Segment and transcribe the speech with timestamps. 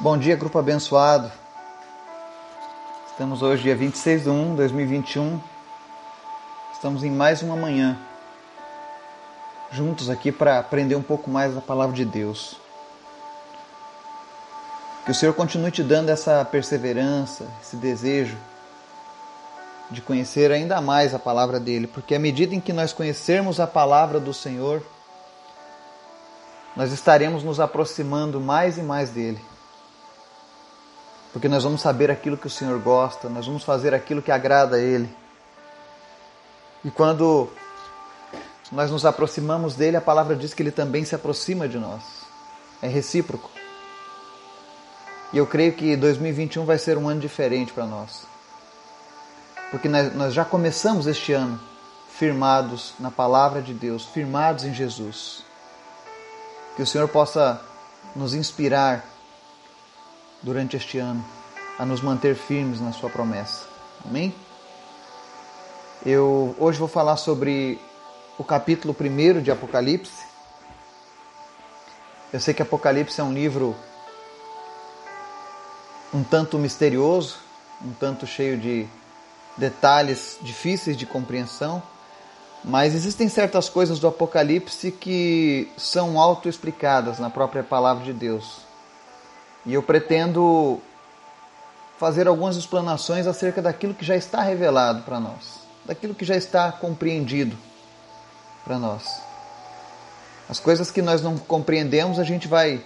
[0.00, 1.28] Bom dia, grupo abençoado.
[3.10, 5.40] Estamos hoje, dia 26 de 1 de 2021.
[6.72, 7.98] Estamos em mais uma manhã
[9.72, 12.54] juntos aqui para aprender um pouco mais da palavra de Deus.
[15.04, 18.36] Que o Senhor continue te dando essa perseverança, esse desejo
[19.90, 23.66] de conhecer ainda mais a palavra dele, porque à medida em que nós conhecermos a
[23.66, 24.80] palavra do Senhor,
[26.76, 29.40] nós estaremos nos aproximando mais e mais dele
[31.32, 34.76] porque nós vamos saber aquilo que o Senhor gosta, nós vamos fazer aquilo que agrada
[34.76, 35.08] a Ele.
[36.84, 37.50] E quando
[38.70, 42.02] nós nos aproximamos dele, a palavra diz que ele também se aproxima de nós.
[42.82, 43.50] É recíproco.
[45.32, 48.26] E eu creio que 2021 vai ser um ano diferente para nós.
[49.70, 51.60] Porque nós já começamos este ano
[52.10, 55.44] firmados na palavra de Deus, firmados em Jesus.
[56.76, 57.60] Que o Senhor possa
[58.14, 59.04] nos inspirar
[60.42, 61.24] durante este ano
[61.78, 63.66] a nos manter firmes na Sua promessa.
[64.04, 64.34] Amém?
[66.04, 67.80] Eu hoje vou falar sobre
[68.38, 70.26] o capítulo 1 de Apocalipse.
[72.32, 73.74] Eu sei que Apocalipse é um livro
[76.12, 77.36] um tanto misterioso,
[77.84, 78.86] um tanto cheio de
[79.56, 81.82] detalhes difíceis de compreensão,
[82.64, 88.67] mas existem certas coisas do Apocalipse que são autoexplicadas na própria palavra de Deus.
[89.68, 90.80] E eu pretendo
[91.98, 96.72] fazer algumas explanações acerca daquilo que já está revelado para nós, daquilo que já está
[96.72, 97.54] compreendido
[98.64, 99.20] para nós.
[100.48, 102.82] As coisas que nós não compreendemos, a gente vai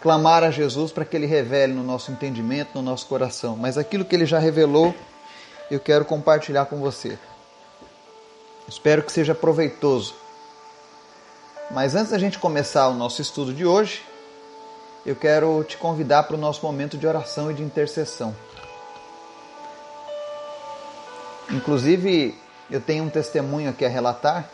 [0.00, 3.56] clamar a Jesus para que ele revele no nosso entendimento, no nosso coração.
[3.56, 4.94] Mas aquilo que ele já revelou,
[5.68, 7.18] eu quero compartilhar com você.
[8.68, 10.14] Espero que seja proveitoso.
[11.72, 14.00] Mas antes da gente começar o nosso estudo de hoje,
[15.08, 18.36] eu quero te convidar para o nosso momento de oração e de intercessão.
[21.50, 22.38] Inclusive,
[22.70, 24.50] eu tenho um testemunho aqui a relatar.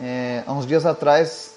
[0.00, 1.56] É, há uns dias atrás,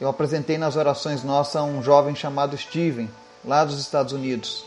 [0.00, 3.10] eu apresentei nas orações nossas um jovem chamado Steven,
[3.44, 4.64] lá dos Estados Unidos.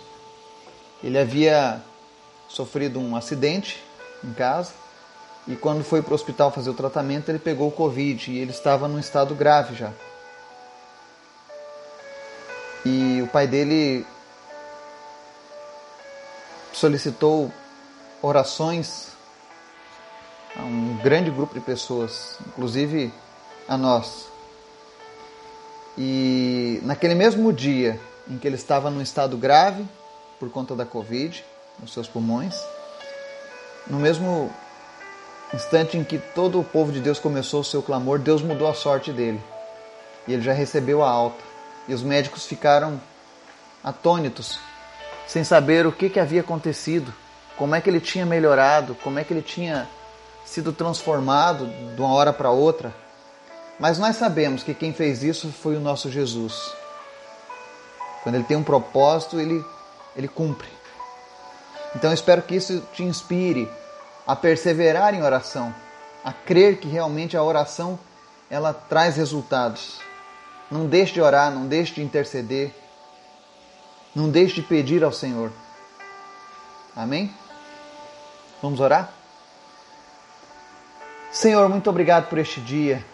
[1.02, 1.82] Ele havia
[2.50, 3.82] sofrido um acidente
[4.22, 4.74] em casa
[5.48, 8.52] e quando foi para o hospital fazer o tratamento, ele pegou o Covid e ele
[8.52, 9.94] estava num estado grave já.
[12.86, 14.06] E o pai dele
[16.74, 17.52] solicitou
[18.22, 19.10] orações
[20.56, 23.14] a um grande grupo de pessoas, inclusive
[23.68, 24.28] a nós.
[25.98, 28.00] E naquele mesmo dia
[28.30, 29.86] em que ele estava num estado grave
[30.40, 31.44] por conta da Covid,
[31.80, 32.56] nos seus pulmões,
[33.88, 34.52] no mesmo
[35.54, 38.74] instante em que todo o povo de Deus começou o seu clamor, Deus mudou a
[38.74, 39.42] sorte dele.
[40.28, 41.51] E ele já recebeu a alta.
[41.88, 43.02] E os médicos ficaram
[43.84, 44.60] atônitos,
[45.28, 47.14] sem saber o que, que havia acontecido,
[47.58, 49.88] como é que ele tinha melhorado, como é que ele tinha
[50.46, 52.94] sido transformado de uma hora para outra.
[53.80, 56.74] Mas nós sabemos que quem fez isso foi o nosso Jesus.
[58.24, 59.64] Quando ele tem um propósito, ele,
[60.16, 60.70] ele cumpre.
[61.96, 63.70] Então eu espero que isso te inspire
[64.26, 65.74] a perseverar em oração,
[66.24, 68.00] a crer que realmente a oração
[68.50, 70.00] ela traz resultados.
[70.72, 72.74] Não deixe de orar, não deixe de interceder.
[74.16, 75.52] Não deixe de pedir ao Senhor.
[76.96, 77.34] Amém?
[78.62, 79.12] Vamos orar?
[81.32, 83.06] Senhor, muito obrigado por este dia.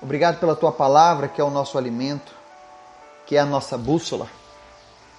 [0.00, 2.32] Obrigado pela tua palavra, que é o nosso alimento,
[3.26, 4.28] que é a nossa bússola,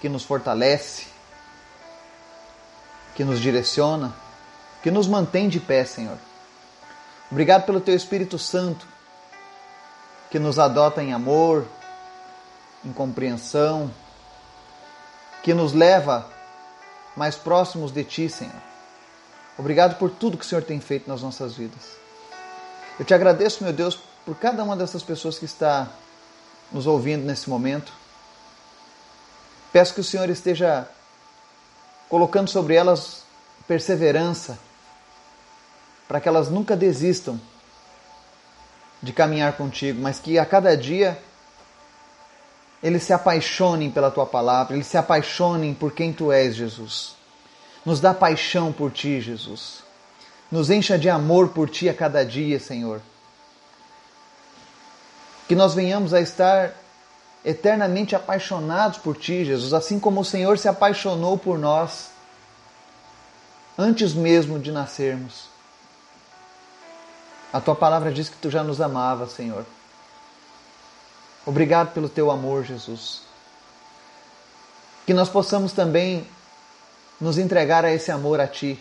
[0.01, 1.07] que nos fortalece,
[3.15, 4.13] que nos direciona,
[4.81, 6.17] que nos mantém de pé, Senhor.
[7.31, 8.85] Obrigado pelo teu Espírito Santo,
[10.33, 11.63] que nos adota em amor,
[12.83, 13.93] em compreensão,
[15.43, 16.27] que nos leva
[17.15, 18.51] mais próximos de Ti, Senhor.
[19.59, 21.83] Obrigado por tudo que o Senhor tem feito nas nossas vidas.
[22.97, 25.87] Eu te agradeço, meu Deus, por cada uma dessas pessoas que está
[26.71, 27.93] nos ouvindo nesse momento.
[29.71, 30.89] Peço que o Senhor esteja
[32.09, 33.21] colocando sobre elas
[33.67, 34.57] perseverança,
[36.07, 37.39] para que elas nunca desistam
[39.03, 41.19] de caminhar contigo, mas que a cada dia
[42.81, 47.15] eles se apaixonem pela tua palavra, eles se apaixonem por quem tu és, Jesus.
[47.85, 49.83] Nos dá paixão por ti, Jesus.
[50.49, 53.01] Nos encha de amor por ti a cada dia, Senhor.
[55.47, 56.73] Que nós venhamos a estar
[57.43, 62.09] eternamente apaixonados por ti, Jesus, assim como o Senhor se apaixonou por nós
[63.77, 65.52] antes mesmo de nascermos.
[67.53, 69.63] A tua palavra diz que tu já nos amava, Senhor.
[71.45, 73.21] Obrigado pelo teu amor, Jesus.
[75.05, 76.27] Que nós possamos também
[77.21, 78.79] nos entregar a esse amor a Ti,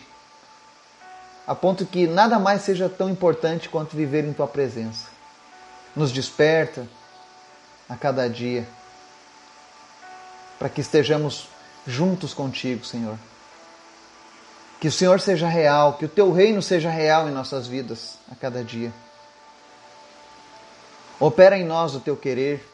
[1.45, 5.07] a ponto que nada mais seja tão importante quanto viver em Tua presença.
[5.95, 6.87] Nos desperta
[7.87, 8.67] a cada dia,
[10.57, 11.47] para que estejamos
[11.85, 13.19] juntos contigo, Senhor.
[14.83, 18.35] Que o Senhor seja real, que o Teu reino seja real em nossas vidas a
[18.35, 18.91] cada dia.
[21.17, 22.69] Opera em nós o Teu querer,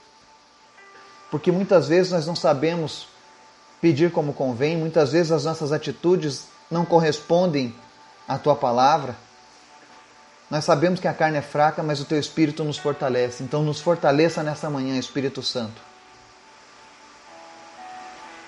[1.30, 3.08] porque muitas vezes nós não sabemos
[3.80, 7.76] pedir como convém, muitas vezes as nossas atitudes não correspondem
[8.28, 9.16] à tua palavra.
[10.50, 13.44] Nós sabemos que a carne é fraca, mas o teu espírito nos fortalece.
[13.44, 15.80] Então, nos fortaleça nessa manhã, Espírito Santo,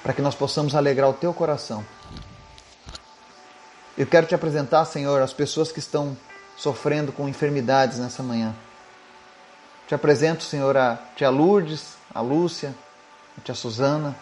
[0.01, 1.85] para que nós possamos alegrar o teu coração.
[3.97, 6.17] Eu quero te apresentar, Senhor, as pessoas que estão
[6.55, 8.55] sofrendo com enfermidades nessa manhã.
[9.87, 12.73] Te apresento, Senhor, a tia Lourdes, a Lúcia,
[13.37, 14.15] a tia Suzana.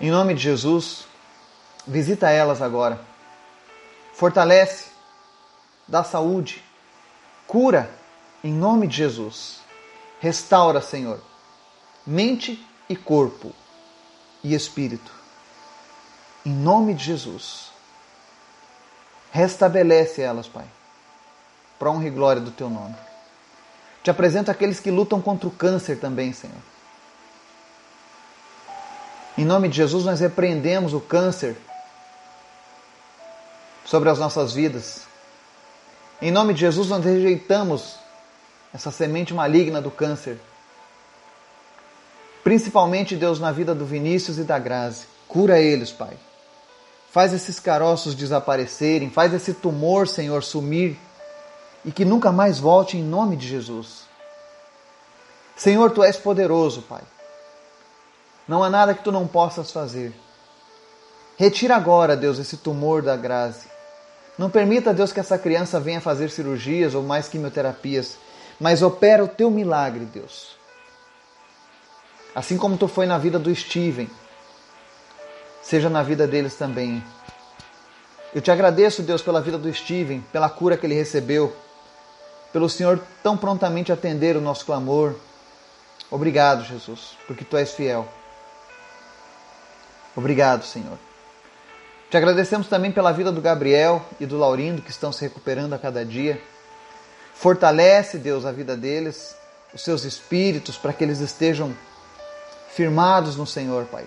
[0.00, 1.04] Em nome de Jesus,
[1.86, 2.98] visita elas agora.
[4.14, 4.86] Fortalece,
[5.86, 6.64] dá saúde,
[7.46, 7.90] cura
[8.42, 9.60] em nome de Jesus.
[10.20, 11.20] Restaura, Senhor,
[12.06, 13.52] mente e corpo
[14.42, 15.12] e espírito.
[16.44, 17.69] Em nome de Jesus.
[19.30, 20.64] Restabelece elas, Pai,
[21.78, 22.96] para honra e glória do teu nome.
[24.02, 26.56] Te apresento aqueles que lutam contra o câncer também, Senhor.
[29.36, 31.56] Em nome de Jesus, nós repreendemos o câncer
[33.84, 35.02] sobre as nossas vidas.
[36.20, 37.96] Em nome de Jesus, nós rejeitamos
[38.72, 40.38] essa semente maligna do câncer.
[42.42, 45.06] Principalmente, Deus, na vida do Vinícius e da Grazi.
[45.28, 46.16] Cura eles, Pai.
[47.10, 50.96] Faz esses caroços desaparecerem, faz esse tumor, Senhor, sumir
[51.84, 54.04] e que nunca mais volte em nome de Jesus.
[55.56, 57.02] Senhor, tu és poderoso, Pai.
[58.46, 60.14] Não há nada que tu não possas fazer.
[61.36, 63.68] Retira agora, Deus, esse tumor da Grazi.
[64.38, 68.16] Não permita, Deus, que essa criança venha fazer cirurgias ou mais quimioterapias,
[68.58, 70.56] mas opera o teu milagre, Deus.
[72.34, 74.08] Assim como tu foi na vida do Steven,
[75.62, 77.02] seja na vida deles também.
[78.34, 81.54] Eu te agradeço, Deus, pela vida do Steven, pela cura que ele recebeu,
[82.52, 85.16] pelo Senhor tão prontamente atender o nosso clamor.
[86.10, 88.06] Obrigado, Jesus, porque tu és fiel.
[90.14, 90.98] Obrigado, Senhor.
[92.10, 95.78] Te agradecemos também pela vida do Gabriel e do Laurindo que estão se recuperando a
[95.78, 96.40] cada dia.
[97.34, 99.34] Fortalece, Deus, a vida deles,
[99.72, 101.74] os seus espíritos, para que eles estejam
[102.72, 104.04] firmados no Senhor, Pai.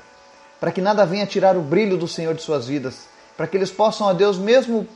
[0.64, 3.06] Para que nada venha tirar o brilho do Senhor de suas vidas.
[3.36, 4.88] Para que eles possam, ó Deus, mesmo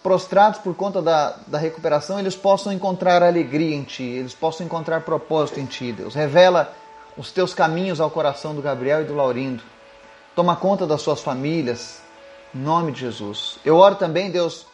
[0.00, 5.00] prostrados por conta da, da recuperação, eles possam encontrar alegria em Ti, eles possam encontrar
[5.00, 6.14] propósito em Ti, Deus.
[6.14, 6.72] Revela
[7.16, 9.60] os Teus caminhos ao coração do Gabriel e do Laurindo.
[10.36, 12.00] Toma conta das suas famílias,
[12.54, 13.58] em nome de Jesus.
[13.64, 14.66] Eu oro também, Deus,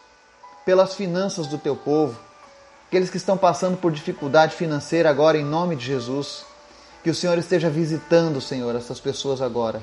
[0.66, 2.20] pelas finanças do Teu povo,
[2.86, 6.44] aqueles que estão passando por dificuldade financeira agora, em nome de Jesus.
[7.02, 9.82] Que o Senhor esteja visitando, Senhor, essas pessoas agora,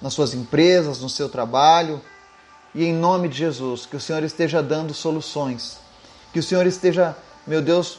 [0.00, 2.00] nas suas empresas, no seu trabalho,
[2.74, 5.78] e em nome de Jesus, que o Senhor esteja dando soluções,
[6.32, 7.16] que o Senhor esteja,
[7.46, 7.98] meu Deus,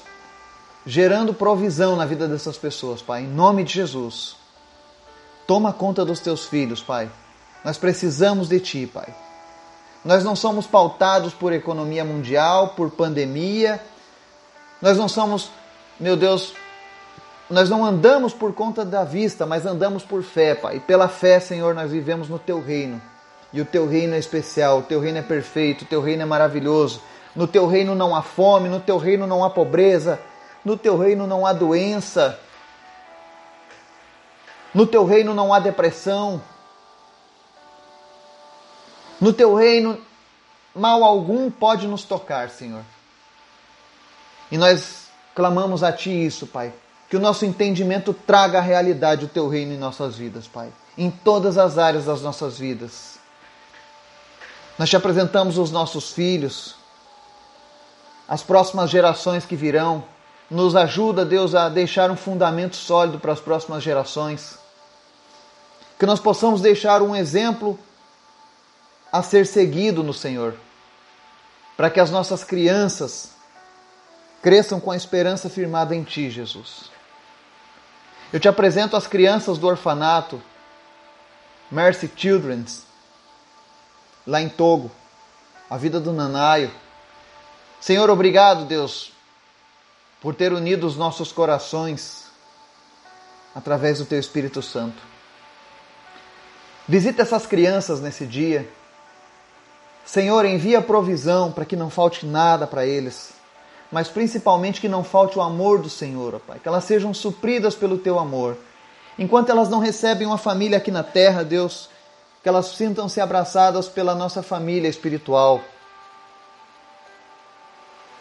[0.86, 4.36] gerando provisão na vida dessas pessoas, Pai, em nome de Jesus.
[5.48, 7.10] Toma conta dos teus filhos, Pai.
[7.64, 9.14] Nós precisamos de Ti, Pai.
[10.06, 13.84] Nós não somos pautados por economia mundial, por pandemia.
[14.82, 15.50] Nós não somos,
[16.00, 16.54] meu Deus,
[17.50, 20.78] nós não andamos por conta da vista, mas andamos por fé, Pai.
[20.78, 23.02] E pela fé, Senhor, nós vivemos no Teu reino.
[23.52, 26.26] E o teu reino é especial, o teu reino é perfeito, o teu reino é
[26.26, 27.02] maravilhoso.
[27.36, 30.20] No teu reino não há fome, no teu reino não há pobreza,
[30.66, 32.40] no teu reino não há doença,
[34.74, 36.42] no teu reino não há depressão,
[39.22, 40.00] no teu reino
[40.76, 42.84] mal algum pode nos tocar, Senhor.
[44.52, 46.74] E nós clamamos a Ti isso, Pai.
[47.10, 50.70] Que o nosso entendimento traga a realidade do Teu reino em nossas vidas, Pai.
[50.98, 53.18] Em todas as áreas das nossas vidas.
[54.78, 56.76] Nós te apresentamos os nossos filhos,
[58.28, 60.04] as próximas gerações que virão.
[60.50, 64.58] Nos ajuda, Deus, a deixar um fundamento sólido para as próximas gerações.
[65.98, 67.78] Que nós possamos deixar um exemplo
[69.12, 70.56] a ser seguido no Senhor.
[71.76, 73.32] Para que as nossas crianças
[74.42, 76.97] cresçam com a esperança firmada em Ti, Jesus.
[78.32, 80.42] Eu te apresento as crianças do orfanato,
[81.72, 82.86] Mercy Children's,
[84.26, 84.92] lá em Togo,
[85.70, 86.72] a vida do Nanaio.
[87.80, 89.14] Senhor, obrigado, Deus,
[90.22, 92.28] por ter unido os nossos corações
[93.56, 95.02] através do Teu Espírito Santo.
[96.86, 98.70] Visita essas crianças nesse dia.
[100.06, 103.37] Senhor, envia provisão para que não falte nada para eles,
[103.92, 107.76] mas principalmente que não falte o amor do Senhor, ó Pai, que elas sejam supridas
[107.76, 108.58] pelo teu amor.
[109.18, 111.90] Enquanto elas não recebem uma família aqui na terra, Deus,
[112.44, 115.62] que elas sintam-se abraçadas pela nossa família espiritual,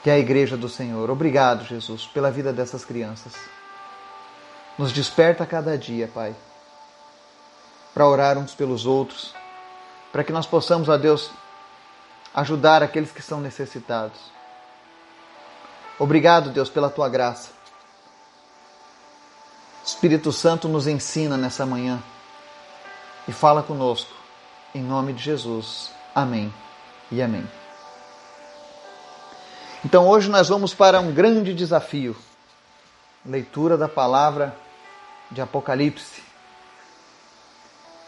[0.02, 1.10] que é a igreja do Senhor.
[1.10, 3.34] Obrigado, Jesus, pela vida dessas crianças.
[4.78, 6.34] Nos desperta a cada dia, Pai,
[7.92, 9.34] para orar uns pelos outros,
[10.12, 11.30] para que nós possamos, ó Deus,
[12.32, 14.35] ajudar aqueles que são necessitados.
[15.98, 17.50] Obrigado, Deus, pela tua graça.
[19.84, 22.02] Espírito Santo nos ensina nessa manhã
[23.28, 24.12] e fala conosco.
[24.74, 25.90] Em nome de Jesus.
[26.14, 26.52] Amém
[27.10, 27.48] e amém.
[29.84, 32.16] Então hoje nós vamos para um grande desafio.
[33.24, 34.56] Leitura da palavra
[35.30, 36.22] de Apocalipse.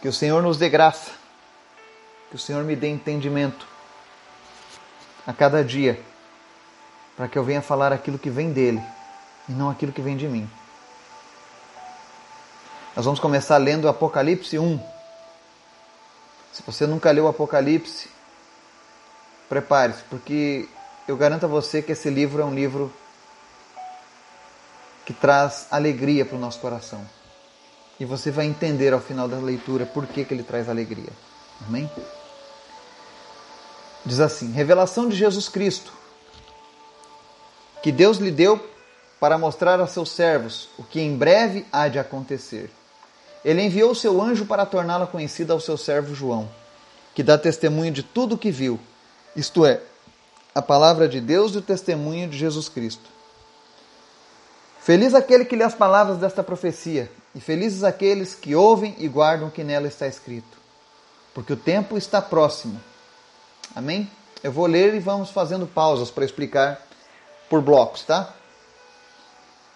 [0.02, 1.12] Que o Senhor nos dê graça.
[2.30, 3.66] Que o Senhor me dê entendimento
[5.26, 6.00] a cada dia,
[7.18, 8.80] para que eu venha falar aquilo que vem dele
[9.48, 10.48] e não aquilo que vem de mim.
[12.94, 14.80] Nós vamos começar lendo Apocalipse 1.
[16.52, 18.08] Se você nunca leu Apocalipse,
[19.48, 20.68] prepare-se, porque
[21.08, 22.92] eu garanto a você que esse livro é um livro
[25.04, 27.04] que traz alegria para o nosso coração.
[27.98, 31.10] E você vai entender ao final da leitura por que, que ele traz alegria.
[31.66, 31.90] Amém?
[34.06, 35.97] Diz assim: revelação de Jesus Cristo,
[37.82, 38.60] que Deus lhe deu
[39.20, 42.70] para mostrar a seus servos o que em breve há de acontecer.
[43.44, 46.48] Ele enviou seu anjo para torná-la conhecida ao seu servo João,
[47.14, 48.78] que dá testemunho de tudo o que viu,
[49.34, 49.80] isto é,
[50.54, 53.08] a palavra de Deus e o testemunho de Jesus Cristo.
[54.80, 59.48] Feliz aquele que lê as palavras desta profecia, e felizes aqueles que ouvem e guardam
[59.48, 60.58] o que nela está escrito,
[61.34, 62.80] porque o tempo está próximo.
[63.74, 64.10] Amém?
[64.42, 66.87] Eu vou ler e vamos fazendo pausas para explicar
[67.48, 68.32] por blocos, tá?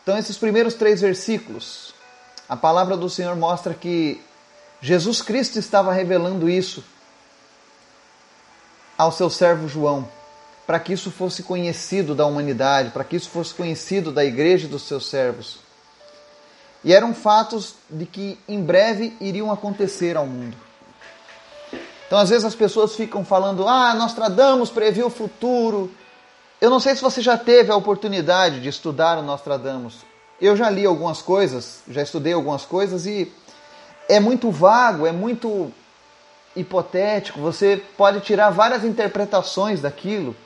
[0.03, 1.95] Então, esses primeiros três versículos,
[2.49, 4.21] a palavra do Senhor mostra que
[4.81, 6.85] Jesus Cristo estava revelando isso
[8.99, 10.09] ao seu servo João,
[10.67, 14.71] para que isso fosse conhecido da humanidade, para que isso fosse conhecido da igreja e
[14.71, 15.61] dos seus servos.
[16.85, 20.57] E eram fatos de que em breve iriam acontecer ao mundo.
[22.07, 25.93] Então, às vezes as pessoas ficam falando: "Ah, Nostradamus previu o futuro".
[26.63, 30.05] Eu não sei se você já teve a oportunidade de estudar o Nostradamus.
[30.41, 33.33] Eu já li algumas coisas, já estudei algumas coisas e
[34.09, 35.73] é muito vago, é muito
[36.55, 37.41] hipotético.
[37.41, 40.37] Você pode tirar várias interpretações daquilo.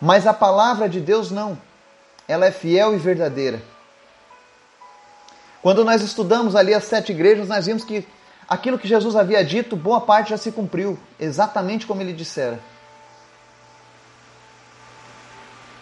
[0.00, 1.56] Mas a palavra de Deus não.
[2.26, 3.62] Ela é fiel e verdadeira.
[5.62, 8.04] Quando nós estudamos ali as sete igrejas, nós vimos que
[8.48, 12.71] aquilo que Jesus havia dito, boa parte já se cumpriu, exatamente como ele dissera.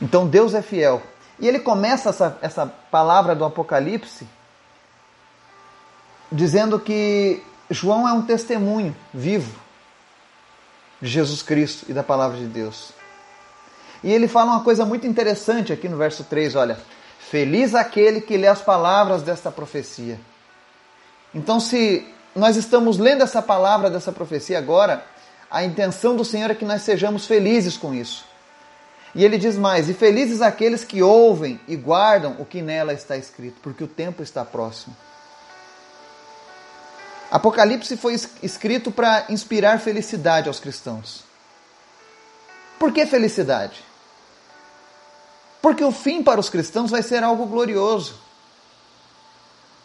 [0.00, 1.02] Então Deus é fiel.
[1.38, 4.26] E ele começa essa, essa palavra do Apocalipse
[6.30, 9.59] dizendo que João é um testemunho vivo
[11.00, 12.92] de Jesus Cristo e da palavra de Deus.
[14.02, 16.78] E ele fala uma coisa muito interessante aqui no verso 3, olha:
[17.19, 20.19] Feliz aquele que lê as palavras desta profecia.
[21.35, 25.04] Então, se nós estamos lendo essa palavra dessa profecia agora,
[25.50, 28.25] a intenção do Senhor é que nós sejamos felizes com isso.
[29.14, 33.17] E ele diz mais: E felizes aqueles que ouvem e guardam o que nela está
[33.17, 34.97] escrito, porque o tempo está próximo.
[37.31, 41.25] Apocalipse foi escrito para inspirar felicidade aos cristãos.
[42.79, 43.85] Por que felicidade?
[45.62, 48.19] Porque o fim para os cristãos vai ser algo glorioso.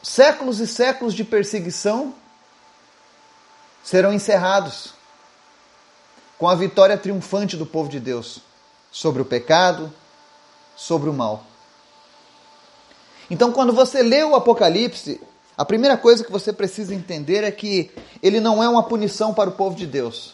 [0.01, 2.15] Séculos e séculos de perseguição
[3.83, 4.93] serão encerrados
[6.37, 8.41] com a vitória triunfante do povo de Deus
[8.95, 9.91] sobre o pecado,
[10.73, 11.43] sobre o mal.
[13.29, 15.19] Então, quando você lê o Apocalipse,
[15.57, 17.91] a primeira coisa que você precisa entender é que
[18.23, 20.33] ele não é uma punição para o povo de Deus.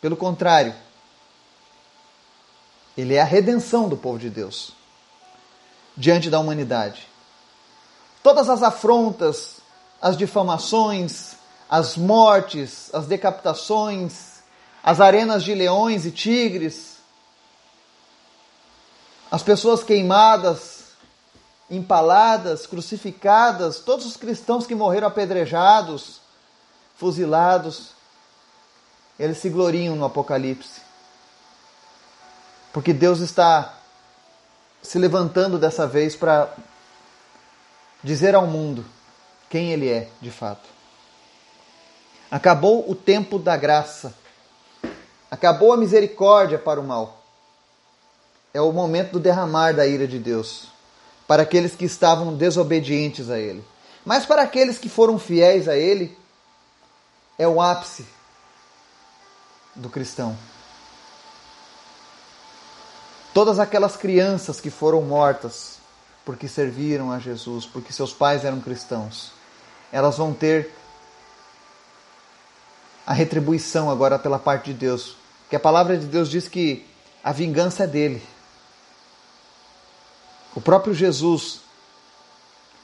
[0.00, 0.74] Pelo contrário,
[2.98, 4.72] ele é a redenção do povo de Deus
[5.96, 7.06] diante da humanidade.
[8.20, 9.58] Todas as afrontas,
[10.00, 11.36] as difamações,
[11.70, 14.40] as mortes, as decapitações,
[14.82, 16.91] as arenas de leões e tigres,
[19.32, 20.88] as pessoas queimadas,
[21.70, 26.20] empaladas, crucificadas, todos os cristãos que morreram apedrejados,
[26.98, 27.92] fuzilados,
[29.18, 30.82] eles se gloriam no Apocalipse.
[32.74, 33.78] Porque Deus está
[34.82, 36.54] se levantando dessa vez para
[38.04, 38.84] dizer ao mundo
[39.48, 40.68] quem Ele é de fato.
[42.30, 44.12] Acabou o tempo da graça.
[45.30, 47.21] Acabou a misericórdia para o mal.
[48.54, 50.68] É o momento do derramar da ira de Deus
[51.26, 53.64] para aqueles que estavam desobedientes a Ele.
[54.04, 56.16] Mas para aqueles que foram fiéis a Ele,
[57.38, 58.04] é o ápice
[59.74, 60.36] do cristão.
[63.32, 65.78] Todas aquelas crianças que foram mortas
[66.24, 69.32] porque serviram a Jesus, porque seus pais eram cristãos,
[69.90, 70.70] elas vão ter
[73.06, 75.16] a retribuição agora pela parte de Deus.
[75.50, 76.86] Que a palavra de Deus diz que
[77.22, 78.22] a vingança é dele.
[80.54, 81.60] O próprio Jesus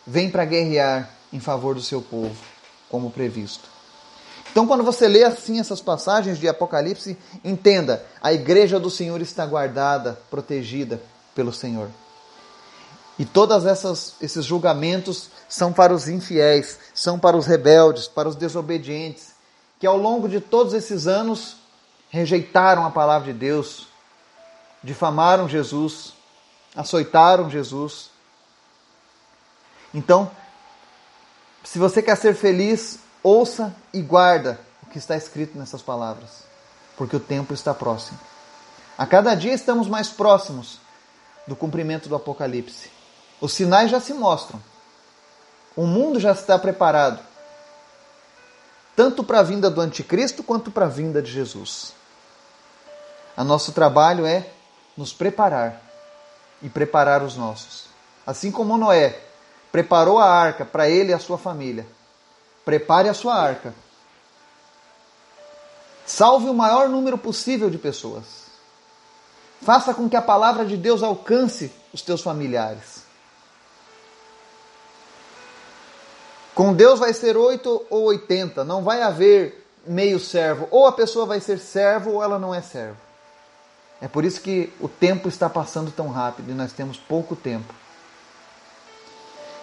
[0.07, 2.37] vem para guerrear em favor do seu povo,
[2.89, 3.69] como previsto.
[4.51, 9.45] Então, quando você lê assim essas passagens de Apocalipse, entenda: a igreja do Senhor está
[9.45, 11.01] guardada, protegida
[11.35, 11.91] pelo Senhor.
[13.19, 13.65] E todos
[14.21, 19.33] esses julgamentos são para os infiéis, são para os rebeldes, para os desobedientes,
[19.79, 21.57] que ao longo de todos esses anos
[22.11, 23.89] rejeitaram a palavra de Deus,
[24.83, 26.15] difamaram Jesus,
[26.75, 28.11] açoitaram Jesus.
[29.93, 30.31] Então,
[31.65, 36.45] se você quer ser feliz, ouça e guarda o que está escrito nessas palavras,
[36.97, 38.19] porque o tempo está próximo.
[38.97, 40.79] A cada dia estamos mais próximos
[41.47, 42.91] do cumprimento do Apocalipse.
[43.41, 44.63] Os sinais já se mostram.
[45.77, 47.21] O mundo já está preparado,
[48.97, 51.93] tanto para a vinda do Anticristo quanto para a vinda de Jesus.
[53.37, 54.49] A nosso trabalho é
[54.97, 55.88] nos preparar
[56.62, 57.85] e preparar os nossos.
[58.27, 59.19] Assim como Noé
[59.71, 61.87] preparou a arca para ele e a sua família,
[62.65, 63.75] prepare a sua arca.
[66.05, 68.49] Salve o maior número possível de pessoas.
[69.61, 73.03] Faça com que a palavra de Deus alcance os teus familiares.
[76.55, 80.67] Com Deus vai ser 8 ou 80, não vai haver meio servo.
[80.71, 83.07] Ou a pessoa vai ser servo ou ela não é servo.
[84.00, 87.75] É por isso que o tempo está passando tão rápido e nós temos pouco tempo.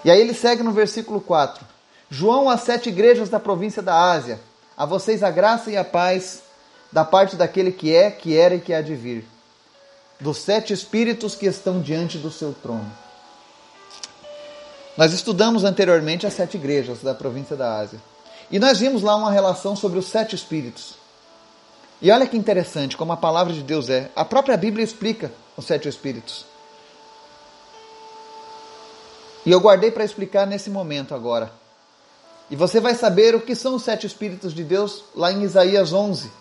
[0.03, 1.65] E aí ele segue no versículo 4.
[2.09, 4.39] João às sete igrejas da província da Ásia.
[4.77, 6.43] A vocês a graça e a paz
[6.91, 9.25] da parte daquele que é, que era e que há de vir.
[10.19, 12.91] Dos sete espíritos que estão diante do seu trono.
[14.97, 17.99] Nós estudamos anteriormente as sete igrejas da província da Ásia.
[18.51, 20.95] E nós vimos lá uma relação sobre os sete espíritos.
[22.01, 24.11] E olha que interessante como a palavra de Deus é.
[24.15, 26.45] A própria Bíblia explica os sete Espíritos.
[29.45, 31.51] E eu guardei para explicar nesse momento agora.
[32.49, 35.93] E você vai saber o que são os sete Espíritos de Deus lá em Isaías
[35.93, 36.31] 11,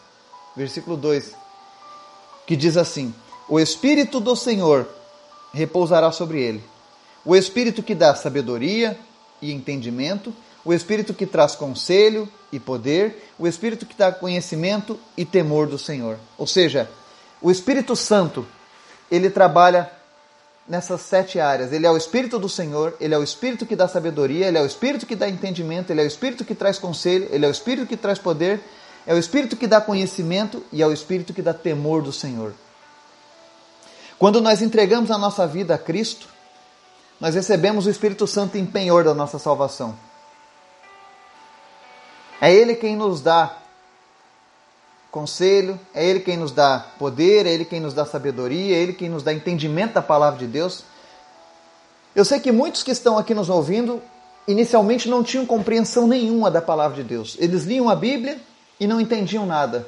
[0.57, 1.35] versículo 2,
[2.47, 3.15] que diz assim:
[3.49, 4.89] O Espírito do Senhor
[5.53, 6.65] repousará sobre ele.
[7.25, 8.99] O Espírito que dá sabedoria
[9.41, 10.35] e entendimento,
[10.65, 15.79] o Espírito que traz conselho e poder, o Espírito que dá conhecimento e temor do
[15.79, 16.19] Senhor.
[16.39, 16.91] Ou seja,
[17.43, 18.47] o Espírito Santo,
[19.11, 19.91] ele trabalha
[20.67, 21.73] nessas sete áreas.
[21.73, 24.63] Ele é o Espírito do Senhor, ele é o Espírito que dá sabedoria, ele é
[24.63, 27.51] o Espírito que dá entendimento, ele é o Espírito que traz conselho, ele é o
[27.51, 28.61] Espírito que traz poder,
[29.07, 32.55] é o Espírito que dá conhecimento e é o Espírito que dá temor do Senhor.
[34.19, 36.29] Quando nós entregamos a nossa vida a Cristo,
[37.21, 39.95] nós recebemos o Espírito Santo em penhor da nossa salvação.
[42.41, 43.59] É Ele quem nos dá
[45.11, 48.93] conselho, é Ele quem nos dá poder, é Ele quem nos dá sabedoria, é Ele
[48.93, 50.85] quem nos dá entendimento da palavra de Deus.
[52.15, 54.03] Eu sei que muitos que estão aqui nos ouvindo
[54.47, 57.37] inicialmente não tinham compreensão nenhuma da palavra de Deus.
[57.41, 58.41] Eles liam a Bíblia
[58.79, 59.87] e não entendiam nada.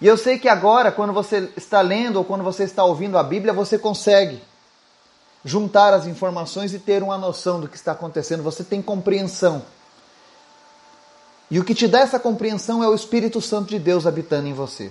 [0.00, 3.22] E eu sei que agora, quando você está lendo ou quando você está ouvindo a
[3.22, 4.42] Bíblia, você consegue
[5.44, 8.42] juntar as informações e ter uma noção do que está acontecendo.
[8.42, 9.62] Você tem compreensão.
[11.52, 14.54] E o que te dá essa compreensão é o Espírito Santo de Deus habitando em
[14.54, 14.90] você.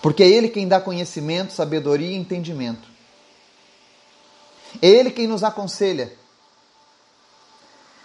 [0.00, 2.88] Porque é Ele quem dá conhecimento, sabedoria e entendimento.
[4.80, 6.12] É Ele quem nos aconselha.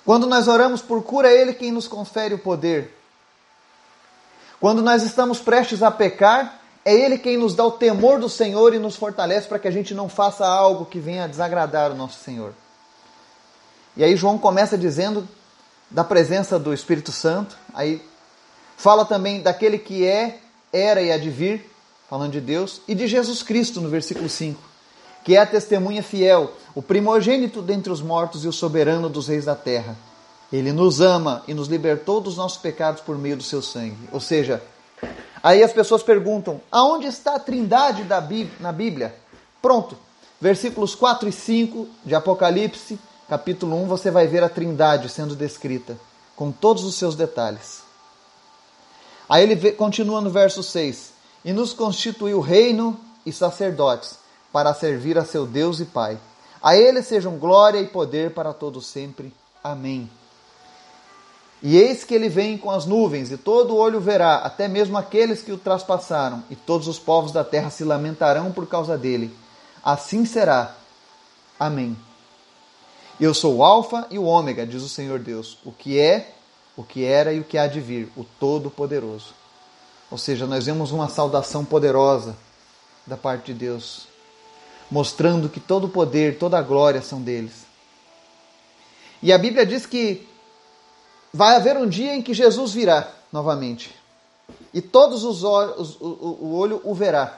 [0.04, 2.98] Quando nós oramos por cura, é Ele quem nos confere o poder.
[4.60, 8.74] Quando nós estamos prestes a pecar, é Ele quem nos dá o temor do Senhor
[8.74, 11.96] e nos fortalece para que a gente não faça algo que venha a desagradar o
[11.96, 12.56] nosso Senhor.
[13.96, 15.28] E aí João começa dizendo
[15.90, 17.58] da presença do Espírito Santo.
[17.74, 18.02] Aí
[18.76, 20.40] fala também daquele que é,
[20.72, 21.70] era e há de vir,
[22.10, 24.62] falando de Deus, e de Jesus Cristo no versículo 5,
[25.24, 29.46] que é a testemunha fiel, o primogênito dentre os mortos e o soberano dos reis
[29.46, 29.96] da terra.
[30.52, 33.98] Ele nos ama e nos libertou dos nossos pecados por meio do seu sangue.
[34.14, 34.64] Ou seja,
[35.44, 38.26] aí as pessoas perguntam: aonde está a trindade da
[38.60, 39.14] na Bíblia?
[39.62, 39.98] Pronto.
[40.40, 42.98] Versículos 4 e 5 de Apocalipse
[43.30, 45.98] capítulo 1, você vai ver a Trindade sendo descrita.
[46.36, 47.82] com todos os seus detalhes.
[49.28, 51.12] Aí ele continua no verso 6:
[51.44, 54.20] E nos constituiu reino e sacerdotes
[54.54, 56.18] para servir a seu Deus e Pai.
[56.62, 59.34] A ele sejam glória e poder para todos sempre.
[59.64, 60.10] Amém.
[61.62, 65.42] E eis que ele vem com as nuvens, e todo olho verá, até mesmo aqueles
[65.42, 69.36] que o traspassaram, e todos os povos da terra se lamentarão por causa dele.
[69.84, 70.76] Assim será.
[71.60, 71.98] Amém.
[73.20, 76.34] Eu sou o Alfa e o Ômega, diz o Senhor Deus, o que é,
[76.76, 79.34] o que era e o que há de vir, o Todo-Poderoso.
[80.12, 82.38] Ou seja, nós vemos uma saudação poderosa
[83.06, 84.08] da parte de Deus,
[84.92, 87.66] mostrando que todo o poder, toda a glória são deles.
[89.22, 90.28] E a Bíblia diz que
[91.34, 93.94] vai haver um dia em que Jesus virá novamente.
[94.74, 97.38] E todos os olhos, o, olho o verá.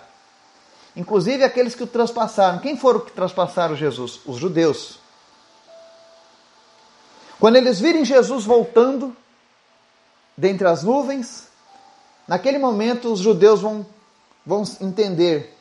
[0.96, 2.60] Inclusive aqueles que o transpassaram.
[2.60, 4.20] Quem foram que transpassaram Jesus?
[4.26, 4.99] Os judeus.
[7.40, 9.16] Quando eles virem Jesus voltando
[10.36, 11.48] dentre as nuvens,
[12.28, 13.86] naquele momento os judeus vão,
[14.46, 15.56] vão entender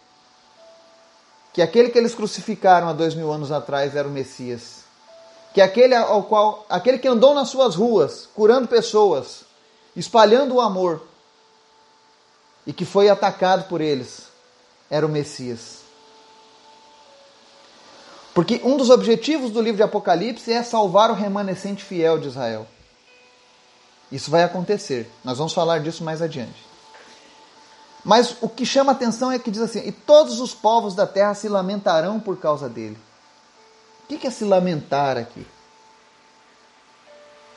[1.53, 4.79] que aquele que eles crucificaram há dois mil anos atrás era o Messias
[5.53, 9.43] que aquele ao qual aquele que andou nas suas ruas, curando pessoas,
[9.97, 11.03] espalhando o amor,
[12.67, 14.29] e que foi atacado por eles,
[14.91, 15.81] era o Messias.
[18.39, 22.69] Porque um dos objetivos do livro de Apocalipse é salvar o remanescente fiel de Israel.
[24.13, 25.11] Isso vai acontecer.
[25.25, 26.65] Nós vamos falar disso mais adiante.
[28.05, 31.35] Mas o que chama atenção é que diz assim: E todos os povos da terra
[31.35, 32.97] se lamentarão por causa dele.
[34.05, 35.45] O que é se lamentar aqui?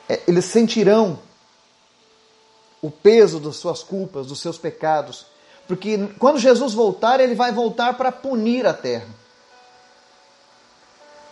[0.08, 1.16] É, eles sentirão
[2.82, 5.26] o peso das suas culpas, dos seus pecados,
[5.68, 9.21] porque quando Jesus voltar, ele vai voltar para punir a terra.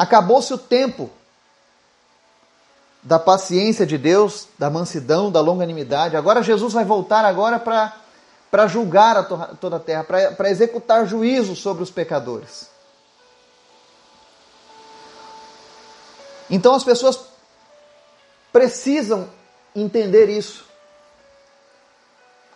[0.01, 1.11] Acabou-se o tempo
[3.03, 6.17] da paciência de Deus, da mansidão, da longanimidade.
[6.17, 11.83] Agora Jesus vai voltar agora para julgar a toda a terra, para executar juízo sobre
[11.83, 12.71] os pecadores.
[16.49, 17.21] Então as pessoas
[18.51, 19.29] precisam
[19.77, 20.65] entender isso.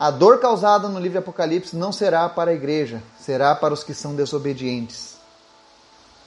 [0.00, 3.92] A dor causada no livro Apocalipse não será para a igreja, será para os que
[3.92, 5.13] são desobedientes.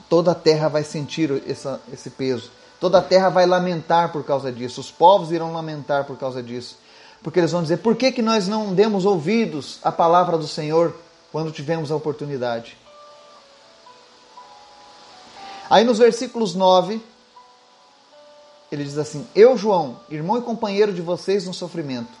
[0.08, 2.50] Toda a terra vai sentir essa, esse peso.
[2.80, 4.80] Toda a terra vai lamentar por causa disso.
[4.80, 6.78] Os povos irão lamentar por causa disso.
[7.22, 10.94] Porque eles vão dizer: por que, que nós não demos ouvidos à palavra do Senhor
[11.32, 12.76] quando tivemos a oportunidade?
[15.68, 17.02] Aí nos versículos 9
[18.70, 22.12] ele diz assim: Eu, João, irmão e companheiro de vocês no sofrimento,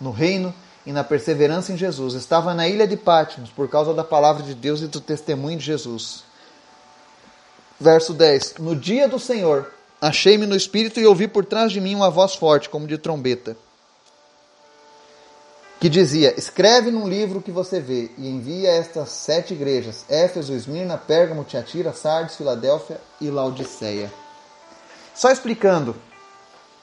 [0.00, 4.04] no reino e na perseverança em Jesus, estava na ilha de Patmos por causa da
[4.04, 6.24] palavra de Deus e do testemunho de Jesus.
[7.78, 11.94] Verso 10: No dia do Senhor, achei-me no espírito e ouvi por trás de mim
[11.94, 13.56] uma voz forte, como de trombeta,
[15.80, 20.96] que dizia: Escreve num livro que você vê e envia estas sete igrejas: Éfeso, Esmirna,
[20.96, 24.12] Pérgamo, Tiatira, Sardes, Filadélfia e Laodiceia.
[25.14, 25.94] Só explicando,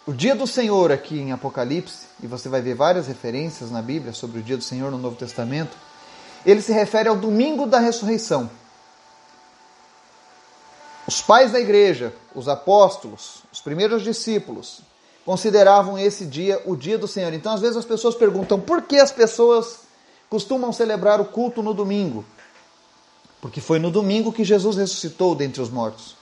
[0.05, 4.13] o dia do Senhor aqui em Apocalipse, e você vai ver várias referências na Bíblia
[4.13, 5.77] sobre o dia do Senhor no Novo Testamento,
[6.45, 8.49] ele se refere ao domingo da ressurreição.
[11.11, 14.79] Os pais da igreja, os apóstolos, os primeiros discípulos,
[15.25, 17.33] consideravam esse dia o dia do Senhor.
[17.33, 19.79] Então, às vezes, as pessoas perguntam por que as pessoas
[20.29, 22.23] costumam celebrar o culto no domingo?
[23.41, 26.15] Porque foi no domingo que Jesus ressuscitou dentre os mortos.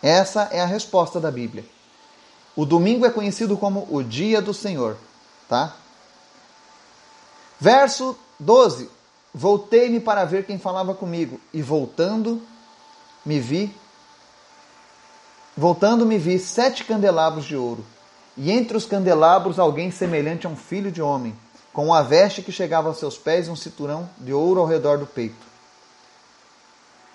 [0.00, 1.64] Essa é a resposta da Bíblia.
[2.54, 4.96] O domingo é conhecido como o dia do Senhor,
[5.48, 5.74] tá?
[7.58, 8.88] Verso 12.
[9.34, 12.40] Voltei-me para ver quem falava comigo e voltando
[13.26, 13.76] me vi
[15.56, 17.84] voltando me vi sete candelabros de ouro
[18.36, 21.34] e entre os candelabros alguém semelhante a um filho de homem,
[21.72, 24.98] com uma veste que chegava aos seus pés e um cinturão de ouro ao redor
[24.98, 25.46] do peito.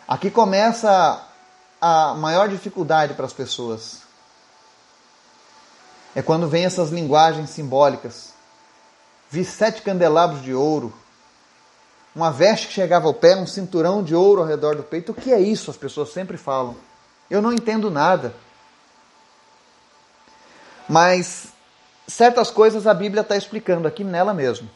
[0.07, 1.23] Aqui começa
[1.79, 3.99] a maior dificuldade para as pessoas.
[6.15, 8.33] É quando vem essas linguagens simbólicas.
[9.29, 10.91] Vi sete candelabros de ouro,
[12.15, 15.11] uma veste que chegava ao pé, um cinturão de ouro ao redor do peito.
[15.11, 15.71] O que é isso?
[15.71, 16.75] As pessoas sempre falam.
[17.29, 18.33] Eu não entendo nada.
[20.89, 21.47] Mas
[22.07, 24.69] certas coisas a Bíblia está explicando aqui nela mesmo.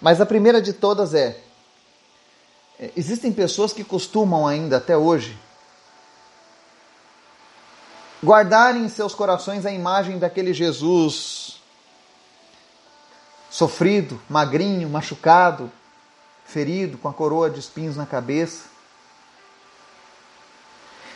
[0.00, 1.40] Mas a primeira de todas é:
[2.78, 5.38] é existem pessoas que costumam ainda até hoje
[8.22, 11.60] guardarem em seus corações a imagem daquele Jesus
[13.50, 15.70] sofrido, magrinho, machucado,
[16.48, 18.64] ferido, com a coroa de espinhos na cabeça.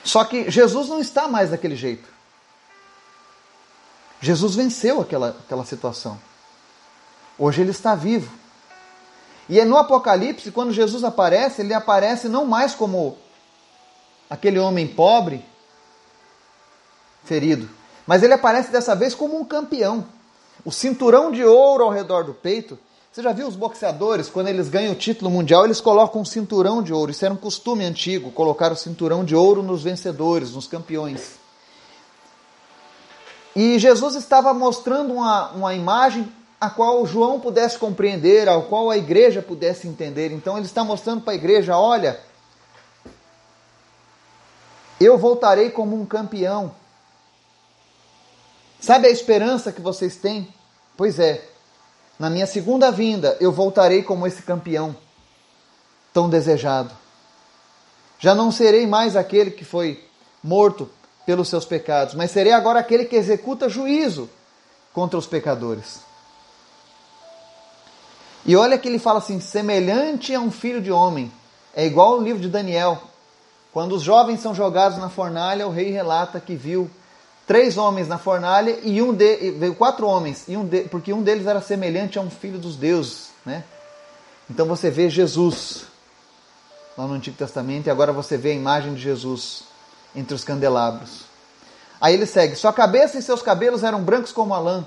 [0.05, 2.09] Só que Jesus não está mais daquele jeito.
[4.21, 6.21] Jesus venceu aquela, aquela situação.
[7.39, 8.31] Hoje ele está vivo.
[9.49, 13.19] E é no Apocalipse, quando Jesus aparece, ele aparece não mais como
[14.31, 15.45] aquele homem pobre,
[17.25, 17.69] ferido,
[18.07, 20.07] mas ele aparece dessa vez como um campeão.
[20.65, 22.79] O cinturão de ouro ao redor do peito.
[23.13, 26.83] Você já viu os boxeadores, quando eles ganham o título mundial, eles colocam um cinturão
[26.83, 27.11] de ouro.
[27.11, 31.33] Isso era um costume antigo, colocar o cinturão de ouro nos vencedores, nos campeões.
[33.55, 36.27] E Jesus estava mostrando uma, uma imagem
[36.59, 40.33] a qual João pudesse compreender, ao qual a igreja pudesse entender.
[40.33, 42.19] Então ele está mostrando para a igreja: olha,
[44.99, 46.75] eu voltarei como um campeão.
[48.81, 50.49] Sabe a esperança que vocês têm?
[50.97, 51.52] Pois é,
[52.23, 54.95] na minha segunda vinda eu voltarei como esse campeão
[56.13, 56.95] tão desejado.
[58.21, 60.09] Já não serei mais aquele que foi
[60.41, 60.89] morto
[61.27, 64.31] pelos seus pecados, mas serei agora aquele que executa juízo
[64.93, 65.99] contra os pecadores.
[68.47, 71.33] E olha que ele fala assim: semelhante a um filho de homem.
[71.75, 73.03] É igual o livro de Daniel.
[73.73, 76.89] Quando os jovens são jogados na fornalha, o rei relata que viu
[77.47, 81.23] três homens na fornalha e um de, veio quatro homens e um de, porque um
[81.23, 83.65] deles era semelhante a um filho dos deuses, né?
[84.51, 85.85] Então você vê Jesus
[86.97, 89.65] lá no Antigo Testamento e agora você vê a imagem de Jesus
[90.15, 91.23] entre os candelabros.
[92.01, 94.85] Aí ele segue: sua cabeça e seus cabelos eram brancos como a lã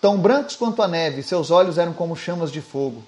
[0.00, 3.02] Tão brancos quanto a neve, seus olhos eram como chamas de fogo.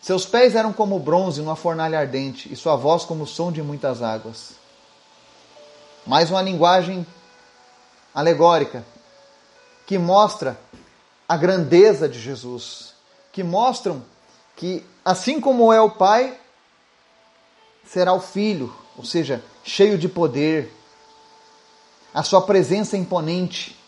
[0.00, 3.60] Seus pés eram como bronze numa fornalha ardente, e sua voz como o som de
[3.60, 4.52] muitas águas.
[6.06, 7.04] Mais uma linguagem
[8.14, 8.84] alegórica
[9.86, 10.58] que mostra
[11.28, 12.94] a grandeza de Jesus,
[13.32, 14.04] que mostram
[14.56, 16.38] que assim como é o Pai,
[17.84, 20.72] será o Filho, ou seja, cheio de poder,
[22.12, 23.78] a sua presença imponente,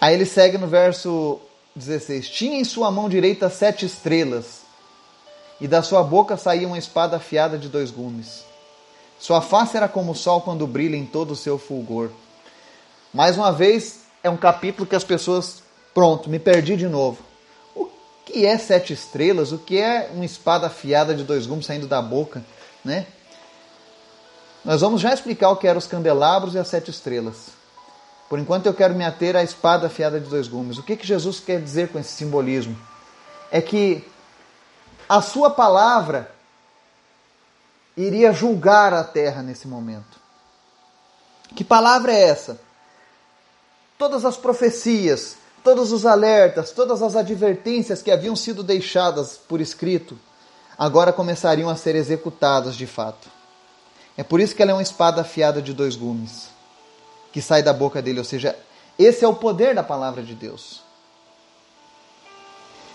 [0.00, 1.40] Aí ele segue no verso
[1.74, 4.60] 16: Tinha em sua mão direita sete estrelas,
[5.60, 8.44] e da sua boca saía uma espada afiada de dois gumes.
[9.18, 12.10] Sua face era como o sol quando brilha em todo o seu fulgor.
[13.12, 15.62] Mais uma vez, é um capítulo que as pessoas.
[15.92, 17.18] Pronto, me perdi de novo.
[17.74, 17.88] O
[18.24, 19.50] que é sete estrelas?
[19.50, 22.44] O que é uma espada afiada de dois gumes saindo da boca?
[22.84, 23.06] Né?
[24.64, 27.48] Nós vamos já explicar o que eram os candelabros e as sete estrelas.
[28.28, 30.78] Por enquanto eu quero me ater à espada afiada de dois gumes.
[30.78, 32.78] O que, que Jesus quer dizer com esse simbolismo?
[33.50, 34.06] É que
[35.08, 36.30] a sua palavra
[38.06, 40.18] iria julgar a terra nesse momento.
[41.54, 42.60] Que palavra é essa?
[43.98, 50.16] Todas as profecias, todos os alertas, todas as advertências que haviam sido deixadas por escrito,
[50.78, 53.28] agora começariam a ser executadas de fato.
[54.16, 56.48] É por isso que ela é uma espada afiada de dois gumes
[57.32, 58.18] que sai da boca dele.
[58.18, 58.56] Ou seja,
[58.98, 60.82] esse é o poder da palavra de Deus.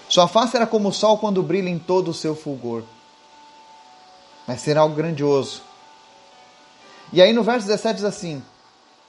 [0.07, 2.83] Sua face era como o sol quando brilha em todo o seu fulgor.
[4.47, 5.61] Mas será algo grandioso.
[7.11, 8.43] E aí no verso 17 diz assim: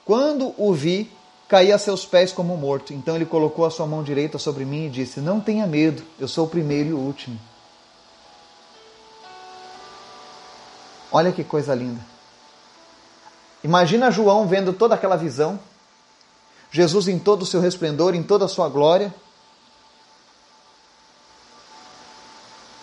[0.05, 1.11] Quando o vi,
[1.47, 2.93] caí a seus pés como morto.
[2.93, 6.27] Então ele colocou a sua mão direita sobre mim e disse: Não tenha medo, eu
[6.27, 7.39] sou o primeiro e o último.
[11.11, 12.01] Olha que coisa linda.
[13.63, 15.59] Imagina João vendo toda aquela visão,
[16.71, 19.13] Jesus em todo o seu resplendor, em toda a sua glória.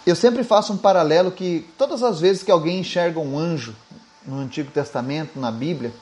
[0.06, 3.74] Eu sempre faço um paralelo que todas as vezes que alguém enxerga um anjo
[4.26, 5.92] no Antigo Testamento, na Bíblia,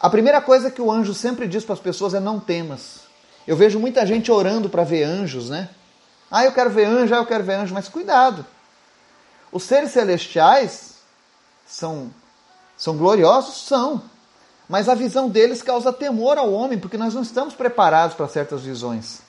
[0.00, 3.00] a primeira coisa que o anjo sempre diz para as pessoas é não temas.
[3.46, 5.70] Eu vejo muita gente orando para ver anjos, né?
[6.30, 8.44] Ah, eu quero ver anjo, ah, eu quero ver anjo, mas cuidado.
[9.50, 10.96] Os seres celestiais
[11.66, 12.10] são
[12.80, 13.66] são gloriosos?
[13.66, 14.02] São.
[14.66, 18.62] Mas a visão deles causa temor ao homem, porque nós não estamos preparados para certas
[18.62, 19.20] visões.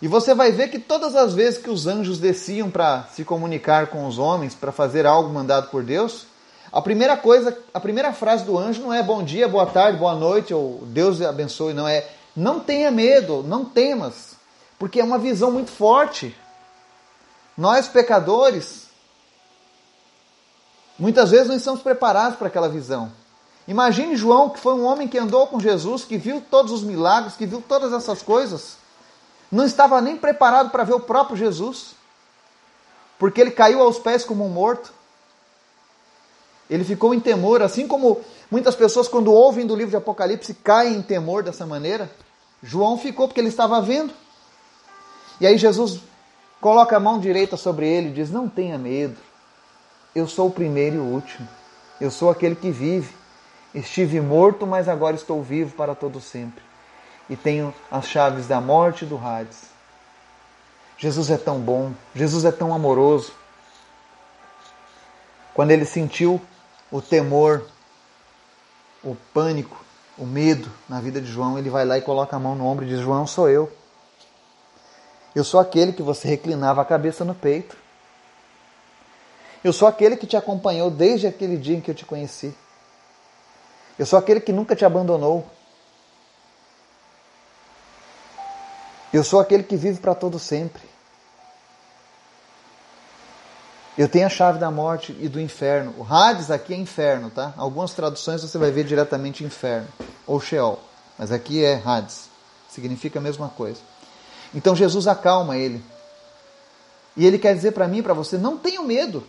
[0.00, 3.88] E você vai ver que todas as vezes que os anjos desciam para se comunicar
[3.88, 6.26] com os homens, para fazer algo mandado por Deus,
[6.72, 10.14] a primeira coisa, a primeira frase do anjo não é bom dia, boa tarde, boa
[10.14, 14.36] noite, ou Deus abençoe, não é não tenha medo, não temas,
[14.78, 16.34] porque é uma visão muito forte.
[17.58, 18.90] Nós pecadores
[21.00, 23.10] Muitas vezes não estamos preparados para aquela visão.
[23.66, 27.36] Imagine João, que foi um homem que andou com Jesus, que viu todos os milagres,
[27.36, 28.76] que viu todas essas coisas.
[29.50, 31.94] Não estava nem preparado para ver o próprio Jesus,
[33.18, 34.92] porque ele caiu aos pés como um morto.
[36.68, 40.94] Ele ficou em temor, assim como muitas pessoas, quando ouvem do livro de Apocalipse, caem
[40.94, 42.10] em temor dessa maneira.
[42.62, 44.14] João ficou porque ele estava vendo.
[45.40, 46.00] E aí Jesus
[46.60, 49.16] coloca a mão direita sobre ele e diz: Não tenha medo
[50.14, 51.48] eu sou o primeiro e o último.
[52.00, 53.14] Eu sou aquele que vive.
[53.72, 56.62] Estive morto, mas agora estou vivo para todo sempre.
[57.30, 59.70] E tenho as chaves da morte e do Hades.
[60.98, 63.32] Jesus é tão bom, Jesus é tão amoroso.
[65.54, 66.38] Quando ele sentiu
[66.90, 67.64] o temor,
[69.02, 69.82] o pânico,
[70.18, 72.84] o medo na vida de João, ele vai lá e coloca a mão no ombro
[72.84, 73.72] e diz: João, sou eu.
[75.34, 77.76] Eu sou aquele que você reclinava a cabeça no peito.
[79.62, 82.54] Eu sou aquele que te acompanhou desde aquele dia em que eu te conheci.
[83.98, 85.46] Eu sou aquele que nunca te abandonou.
[89.12, 90.82] Eu sou aquele que vive para todo sempre.
[93.98, 95.94] Eu tenho a chave da morte e do inferno.
[95.98, 97.52] O Hades aqui é inferno, tá?
[97.56, 99.88] Algumas traduções você vai ver diretamente inferno
[100.26, 100.80] ou Sheol,
[101.18, 102.30] mas aqui é Hades.
[102.68, 103.80] Significa a mesma coisa.
[104.54, 105.84] Então Jesus acalma ele.
[107.16, 109.26] E ele quer dizer para mim para você: não tenha medo.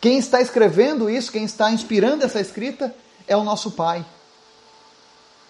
[0.00, 2.94] Quem está escrevendo isso, quem está inspirando essa escrita,
[3.26, 4.04] é o nosso Pai.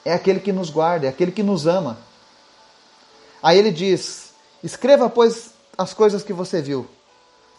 [0.05, 1.99] É aquele que nos guarda, é aquele que nos ama.
[3.43, 6.87] Aí ele diz: Escreva, pois, as coisas que você viu,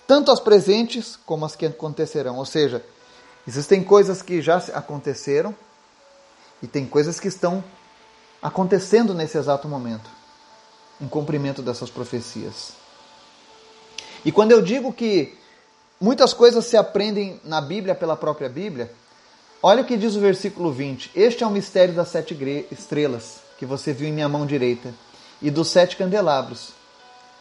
[0.05, 2.37] tanto as presentes como as que acontecerão.
[2.37, 2.83] Ou seja,
[3.47, 5.55] existem coisas que já aconteceram
[6.61, 7.63] e tem coisas que estão
[8.41, 10.09] acontecendo nesse exato momento,
[10.99, 12.73] em cumprimento dessas profecias.
[14.23, 15.35] E quando eu digo que
[15.99, 18.91] muitas coisas se aprendem na Bíblia pela própria Bíblia,
[19.63, 22.35] olha o que diz o versículo 20: Este é o mistério das sete
[22.69, 24.93] estrelas que você viu em minha mão direita
[25.41, 26.69] e dos sete candelabros.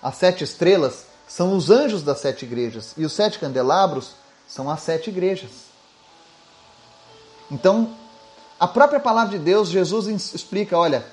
[0.02, 4.12] As sete estrelas são os anjos das sete igrejas e os sete candelabros
[4.48, 5.50] são as sete igrejas.
[7.50, 7.96] Então,
[8.58, 11.04] a própria palavra de Deus, Jesus explica: olha,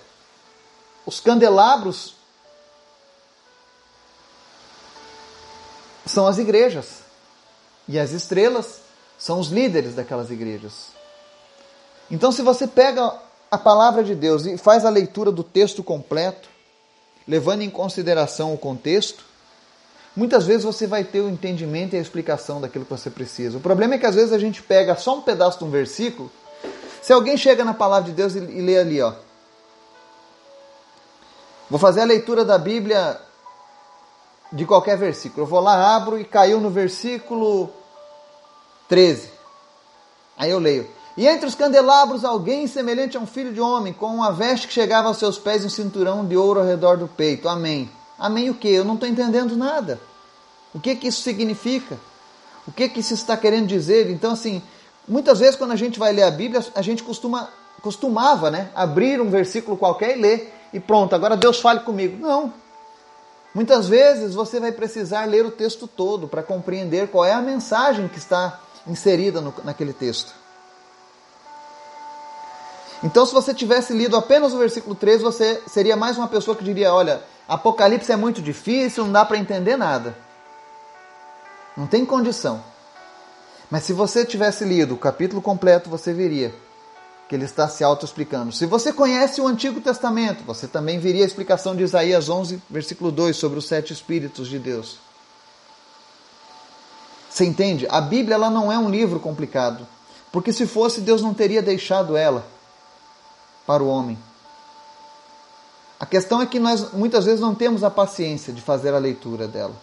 [1.05, 2.15] os candelabros
[6.05, 7.01] são as igrejas
[7.87, 8.81] e as estrelas
[9.17, 10.87] são os líderes daquelas igrejas.
[12.09, 13.13] Então, se você pega
[13.49, 16.49] a palavra de Deus e faz a leitura do texto completo,
[17.27, 19.23] levando em consideração o contexto,
[20.15, 23.57] muitas vezes você vai ter o entendimento e a explicação daquilo que você precisa.
[23.57, 26.31] O problema é que às vezes a gente pega só um pedaço de um versículo
[27.01, 29.13] se alguém chega na palavra de Deus e, e lê ali, ó.
[31.69, 33.19] Vou fazer a leitura da Bíblia
[34.51, 35.43] de qualquer versículo.
[35.43, 37.69] Eu vou lá, abro e caiu no versículo
[38.87, 39.29] 13.
[40.37, 40.96] Aí eu leio.
[41.17, 44.73] E entre os candelabros, alguém semelhante a um filho de homem, com uma veste que
[44.73, 47.49] chegava aos seus pés e um cinturão de ouro ao redor do peito.
[47.49, 47.89] Amém.
[48.17, 48.69] Amém o que?
[48.69, 49.99] Eu não estou entendendo nada.
[50.73, 51.99] O que, que isso significa?
[52.67, 54.11] O que, que isso está querendo dizer?
[54.11, 54.61] Então, assim,
[55.07, 57.47] Muitas vezes, quando a gente vai ler a Bíblia, a gente costuma,
[57.81, 62.17] costumava né, abrir um versículo qualquer e ler, e pronto, agora Deus fale comigo.
[62.17, 62.53] Não.
[63.55, 68.09] Muitas vezes você vai precisar ler o texto todo para compreender qual é a mensagem
[68.09, 70.33] que está inserida no, naquele texto.
[73.03, 76.63] Então, se você tivesse lido apenas o versículo 3, você seria mais uma pessoa que
[76.63, 80.17] diria: Olha, Apocalipse é muito difícil, não dá para entender nada.
[81.75, 82.63] Não tem condição.
[83.69, 86.53] Mas se você tivesse lido o capítulo completo, você veria
[87.29, 88.51] que ele está se auto-explicando.
[88.51, 93.11] Se você conhece o Antigo Testamento, você também veria a explicação de Isaías 11, versículo
[93.11, 94.97] 2, sobre os sete Espíritos de Deus.
[97.29, 97.85] Você entende?
[97.91, 99.85] A Bíblia ela não é um livro complicado,
[100.31, 102.56] porque se fosse, Deus não teria deixado ela
[103.67, 104.17] para o homem.
[105.99, 109.47] A questão é que nós muitas vezes não temos a paciência de fazer a leitura
[109.47, 109.75] dela.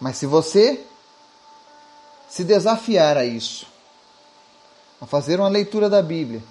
[0.00, 0.84] Mas se você
[2.28, 3.66] se desafiar a isso,
[5.00, 6.42] a fazer uma leitura da Bíblia,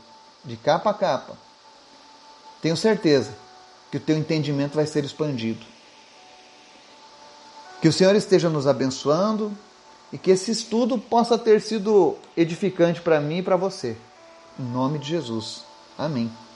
[0.46, 1.38] de capa a capa,
[2.62, 3.36] tenho certeza
[3.90, 5.66] que o teu entendimento vai ser expandido.
[7.82, 9.52] Que o Senhor esteja nos abençoando
[10.12, 13.96] e que esse estudo possa ter sido edificante para mim e para você.
[14.60, 15.67] Em nome de Jesus.
[15.98, 16.47] Amém.